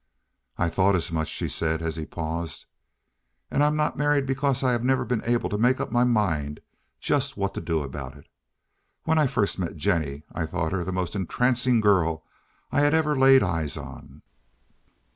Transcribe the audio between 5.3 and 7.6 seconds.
to make up my mind just what